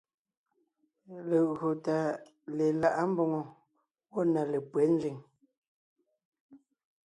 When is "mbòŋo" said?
3.11-3.41